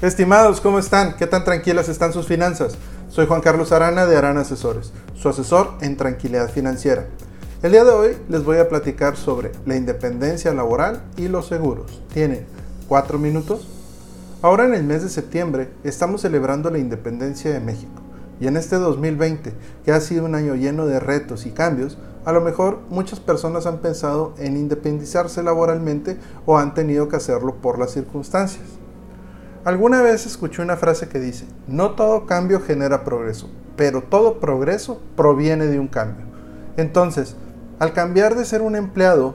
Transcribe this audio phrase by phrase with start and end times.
[0.00, 1.16] Estimados, ¿cómo están?
[1.16, 2.78] ¿Qué tan tranquilas están sus finanzas?
[3.08, 7.08] Soy Juan Carlos Arana de Arana Asesores, su asesor en tranquilidad financiera.
[7.64, 12.00] El día de hoy les voy a platicar sobre la independencia laboral y los seguros.
[12.14, 12.46] ¿Tienen
[12.86, 13.66] cuatro minutos?
[14.40, 18.00] Ahora en el mes de septiembre estamos celebrando la independencia de México.
[18.40, 19.52] Y en este 2020,
[19.84, 23.66] que ha sido un año lleno de retos y cambios, a lo mejor muchas personas
[23.66, 28.62] han pensado en independizarse laboralmente o han tenido que hacerlo por las circunstancias.
[29.64, 35.02] Alguna vez escuché una frase que dice, no todo cambio genera progreso, pero todo progreso
[35.16, 36.24] proviene de un cambio.
[36.76, 37.34] Entonces,
[37.80, 39.34] al cambiar de ser un empleado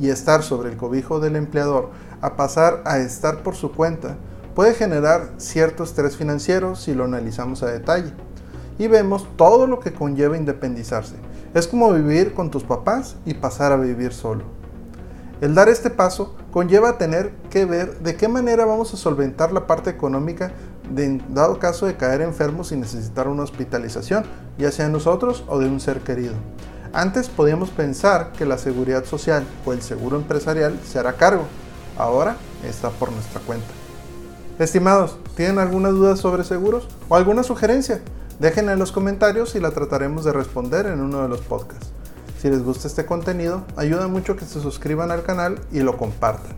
[0.00, 1.90] y estar sobre el cobijo del empleador
[2.22, 4.16] a pasar a estar por su cuenta,
[4.54, 8.12] puede generar cierto estrés financiero si lo analizamos a detalle.
[8.78, 11.16] Y vemos todo lo que conlleva independizarse.
[11.52, 14.63] Es como vivir con tus papás y pasar a vivir solo.
[15.44, 19.66] El dar este paso conlleva tener que ver de qué manera vamos a solventar la
[19.66, 20.52] parte económica
[20.90, 24.24] de dado caso de caer enfermos y necesitar una hospitalización,
[24.56, 26.32] ya sea nosotros o de un ser querido.
[26.94, 31.44] Antes podíamos pensar que la seguridad social o el seguro empresarial se hará cargo,
[31.98, 33.68] ahora está por nuestra cuenta.
[34.58, 38.00] Estimados, ¿tienen alguna duda sobre seguros o alguna sugerencia?
[38.38, 41.93] Déjenla en los comentarios y la trataremos de responder en uno de los podcasts.
[42.44, 46.52] Si les gusta este contenido, ayuda mucho que se suscriban al canal y lo compartan.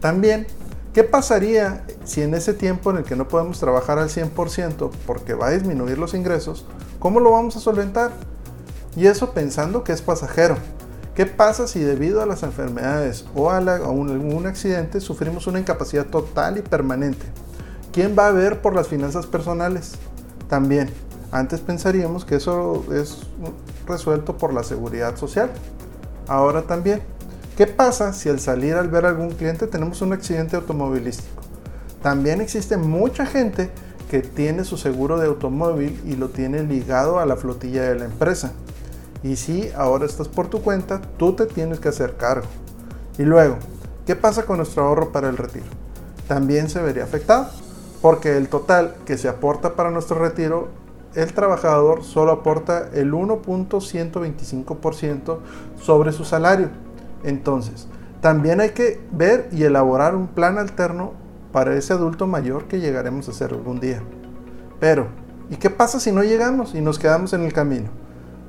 [0.00, 0.46] También,
[0.94, 5.34] ¿qué pasaría si en ese tiempo en el que no podemos trabajar al 100% porque
[5.34, 6.64] va a disminuir los ingresos,
[7.00, 8.12] cómo lo vamos a solventar?
[8.94, 10.56] Y eso pensando que es pasajero.
[11.16, 16.56] ¿Qué pasa si debido a las enfermedades o a, algún accidente sufrimos una incapacidad total
[16.56, 17.26] y permanente?
[17.92, 19.94] ¿Quién va a ver por las finanzas personales?
[20.48, 20.88] También,
[21.30, 23.26] antes pensaríamos que eso es
[23.86, 25.50] resuelto por la seguridad social.
[26.26, 27.02] Ahora también,
[27.56, 31.42] ¿qué pasa si al salir al ver a algún cliente tenemos un accidente automovilístico?
[32.02, 33.70] También existe mucha gente
[34.10, 38.04] que tiene su seguro de automóvil y lo tiene ligado a la flotilla de la
[38.06, 38.52] empresa.
[39.22, 42.46] Y si ahora estás por tu cuenta, tú te tienes que hacer cargo.
[43.18, 43.56] Y luego,
[44.06, 45.66] ¿qué pasa con nuestro ahorro para el retiro?
[46.28, 47.50] También se vería afectado,
[48.00, 50.68] porque el total que se aporta para nuestro retiro,
[51.14, 55.38] el trabajador solo aporta el 1.125%
[55.80, 56.68] sobre su salario.
[57.24, 57.88] Entonces,
[58.20, 61.12] también hay que ver y elaborar un plan alterno
[61.52, 64.02] para ese adulto mayor que llegaremos a ser algún día.
[64.80, 65.08] Pero,
[65.50, 67.88] ¿y qué pasa si no llegamos y nos quedamos en el camino?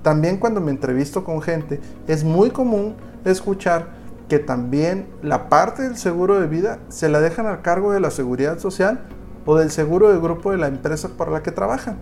[0.02, 5.98] También cuando me entrevisto con gente, es muy común escuchar que también la parte del
[5.98, 9.02] seguro de vida se la dejan al cargo de la seguridad social
[9.46, 11.98] o del seguro de grupo de la empresa para la que trabajan.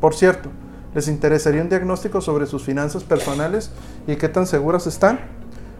[0.00, 0.50] Por cierto,
[0.94, 3.70] ¿les interesaría un diagnóstico sobre sus finanzas personales
[4.06, 5.20] y qué tan seguras están?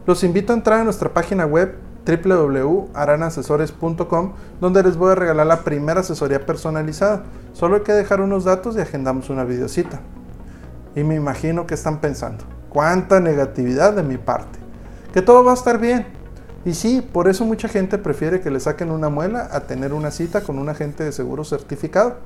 [0.06, 5.65] Los invito a entrar a nuestra página web www.aranasesores.com donde les voy a regalar la
[5.65, 7.25] primera asesoría personalizada.
[7.53, 10.00] Solo hay que dejar unos datos y agendamos una videocita.
[10.94, 14.59] Y me imagino que están pensando, cuánta negatividad de mi parte,
[15.12, 16.06] que todo va a estar bien.
[16.65, 20.10] Y sí, por eso mucha gente prefiere que le saquen una muela a tener una
[20.10, 22.16] cita con un agente de seguro certificado.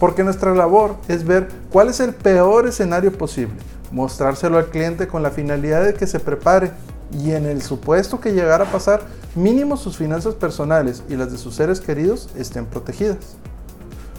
[0.00, 3.54] Porque nuestra labor es ver cuál es el peor escenario posible,
[3.92, 6.72] mostrárselo al cliente con la finalidad de que se prepare
[7.12, 9.02] y en el supuesto que llegara a pasar,
[9.34, 13.36] mínimo sus finanzas personales y las de sus seres queridos estén protegidas.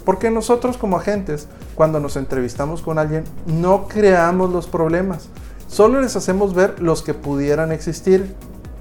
[0.04, 5.28] Porque nosotros como agentes, cuando nos entrevistamos con alguien, no creamos los problemas,
[5.66, 8.34] solo les hacemos ver los que pudieran existir.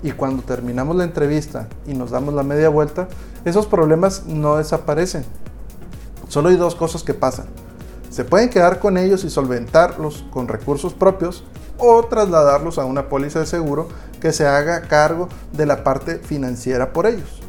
[0.03, 3.07] Y cuando terminamos la entrevista y nos damos la media vuelta,
[3.45, 5.23] esos problemas no desaparecen.
[6.31, 7.47] Solo hay dos cosas que pasan.
[8.09, 11.43] Se pueden quedar con ellos y solventarlos con recursos propios
[11.77, 13.89] o trasladarlos a una póliza de seguro
[14.21, 17.41] que se haga cargo de la parte financiera por ellos.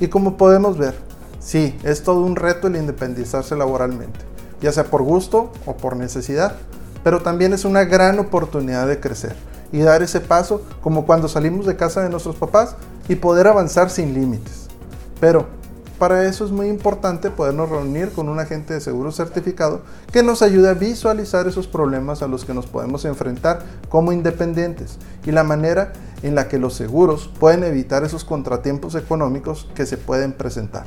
[0.00, 0.94] Y como podemos ver,
[1.42, 4.20] Sí, es todo un reto el independizarse laboralmente,
[4.60, 6.54] ya sea por gusto o por necesidad,
[7.02, 9.34] pero también es una gran oportunidad de crecer
[9.72, 12.76] y dar ese paso como cuando salimos de casa de nuestros papás
[13.08, 14.68] y poder avanzar sin límites.
[15.18, 15.48] Pero
[16.02, 20.42] para eso es muy importante podernos reunir con un agente de seguro certificado que nos
[20.42, 25.44] ayude a visualizar esos problemas a los que nos podemos enfrentar como independientes y la
[25.44, 25.92] manera
[26.24, 30.86] en la que los seguros pueden evitar esos contratiempos económicos que se pueden presentar.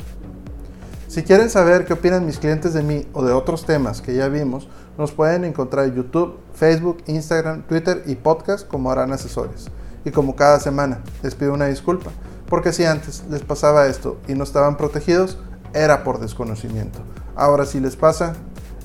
[1.07, 4.27] Si quieren saber qué opinan mis clientes de mí o de otros temas que ya
[4.27, 4.67] vimos,
[4.97, 9.67] nos pueden encontrar en YouTube, Facebook, Instagram, Twitter y podcast como harán asesores.
[10.03, 12.11] Y como cada semana, les pido una disculpa,
[12.47, 15.37] porque si antes les pasaba esto y no estaban protegidos,
[15.73, 16.99] era por desconocimiento.
[17.35, 18.33] Ahora si les pasa,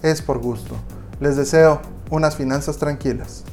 [0.02, 0.74] es por gusto.
[1.20, 1.80] Les deseo
[2.10, 3.44] unas finanzas tranquilas.